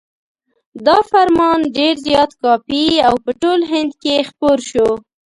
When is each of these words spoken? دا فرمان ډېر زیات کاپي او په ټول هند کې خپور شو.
دا 0.85 0.97
فرمان 1.09 1.59
ډېر 1.77 1.95
زیات 2.07 2.31
کاپي 2.43 2.85
او 3.07 3.15
په 3.23 3.31
ټول 3.41 3.59
هند 3.71 3.91
کې 4.03 4.15
خپور 4.29 4.57
شو. 4.69 4.89